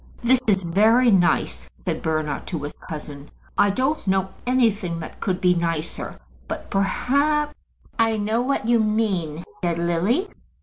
"This 0.23 0.39
is 0.47 0.63
very 0.63 1.11
nice," 1.11 1.69
said 1.75 2.01
Bernard 2.01 2.47
to 2.47 2.63
his 2.63 2.73
cousin. 2.89 3.29
"I 3.55 3.69
don't 3.69 4.07
know 4.07 4.29
anything 4.47 4.99
that 4.99 5.19
could 5.19 5.39
be 5.39 5.53
nicer; 5.53 6.19
but 6.47 6.71
perhaps" 6.71 7.53
"I 7.99 8.17
know 8.17 8.41
what 8.41 8.65
you 8.67 8.79
mean," 8.79 9.43
said 9.59 9.77
Lily. 9.77 10.27